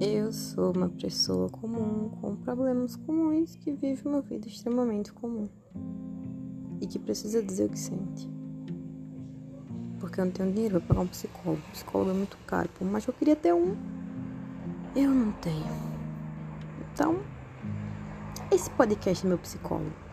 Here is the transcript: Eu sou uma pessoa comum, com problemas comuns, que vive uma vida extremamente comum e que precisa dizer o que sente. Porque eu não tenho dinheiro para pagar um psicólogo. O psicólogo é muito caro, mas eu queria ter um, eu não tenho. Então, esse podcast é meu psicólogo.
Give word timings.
Eu 0.00 0.32
sou 0.32 0.72
uma 0.76 0.88
pessoa 0.88 1.48
comum, 1.50 2.08
com 2.20 2.36
problemas 2.36 2.94
comuns, 2.94 3.56
que 3.56 3.72
vive 3.72 4.06
uma 4.06 4.20
vida 4.20 4.46
extremamente 4.46 5.12
comum 5.12 5.48
e 6.80 6.86
que 6.86 7.00
precisa 7.00 7.42
dizer 7.42 7.64
o 7.64 7.68
que 7.68 7.78
sente. 7.80 8.30
Porque 9.98 10.20
eu 10.20 10.26
não 10.26 10.30
tenho 10.30 10.52
dinheiro 10.52 10.80
para 10.80 10.88
pagar 10.94 11.00
um 11.00 11.06
psicólogo. 11.08 11.60
O 11.66 11.72
psicólogo 11.72 12.10
é 12.12 12.14
muito 12.14 12.38
caro, 12.46 12.70
mas 12.80 13.08
eu 13.08 13.12
queria 13.12 13.34
ter 13.34 13.52
um, 13.52 13.76
eu 14.94 15.10
não 15.10 15.32
tenho. 15.32 15.66
Então, 16.92 17.18
esse 18.52 18.70
podcast 18.70 19.26
é 19.26 19.28
meu 19.28 19.38
psicólogo. 19.38 20.07